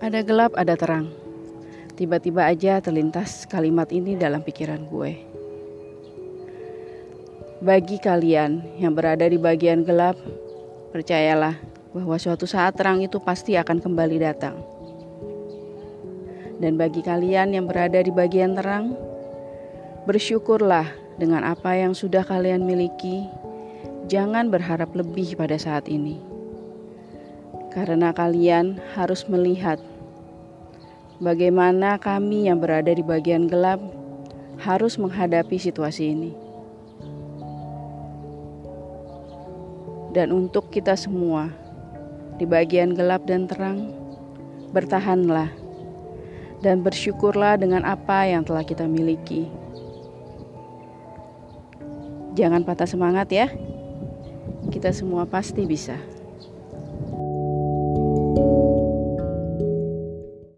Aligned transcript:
Ada 0.00 0.24
gelap, 0.24 0.56
ada 0.56 0.80
terang. 0.80 1.12
Tiba-tiba 1.92 2.48
aja 2.48 2.80
terlintas 2.80 3.44
kalimat 3.44 3.84
ini 3.92 4.16
dalam 4.16 4.40
pikiran 4.40 4.88
gue. 4.88 5.12
Bagi 7.60 8.00
kalian 8.00 8.80
yang 8.80 8.96
berada 8.96 9.28
di 9.28 9.36
bagian 9.36 9.84
gelap, 9.84 10.16
percayalah 10.96 11.60
bahwa 11.92 12.16
suatu 12.16 12.48
saat 12.48 12.80
terang 12.80 13.04
itu 13.04 13.20
pasti 13.20 13.60
akan 13.60 13.76
kembali 13.76 14.16
datang. 14.24 14.56
Dan 16.56 16.80
bagi 16.80 17.04
kalian 17.04 17.52
yang 17.52 17.68
berada 17.68 18.00
di 18.00 18.08
bagian 18.08 18.56
terang, 18.56 18.96
bersyukurlah 20.08 20.88
dengan 21.20 21.44
apa 21.44 21.76
yang 21.76 21.92
sudah 21.92 22.24
kalian 22.24 22.64
miliki. 22.64 23.28
Jangan 24.08 24.48
berharap 24.48 24.96
lebih 24.96 25.36
pada 25.36 25.60
saat 25.60 25.92
ini, 25.92 26.16
karena 27.68 28.16
kalian 28.16 28.80
harus 28.96 29.28
melihat 29.28 29.76
bagaimana 31.20 32.00
kami 32.00 32.48
yang 32.48 32.58
berada 32.58 32.88
di 32.90 33.04
bagian 33.04 33.44
gelap 33.44 33.78
harus 34.60 34.96
menghadapi 34.96 35.60
situasi 35.60 36.16
ini. 36.16 36.32
Dan 40.10 40.34
untuk 40.34 40.72
kita 40.74 40.98
semua 40.98 41.54
di 42.40 42.48
bagian 42.48 42.96
gelap 42.96 43.22
dan 43.28 43.46
terang, 43.46 43.94
bertahanlah 44.74 45.52
dan 46.64 46.82
bersyukurlah 46.82 47.60
dengan 47.60 47.86
apa 47.86 48.26
yang 48.26 48.42
telah 48.42 48.66
kita 48.66 48.90
miliki. 48.90 49.46
Jangan 52.34 52.64
patah 52.64 52.88
semangat 52.88 53.28
ya. 53.30 53.46
Kita 54.72 54.90
semua 54.94 55.26
pasti 55.26 55.66
bisa. 55.68 56.19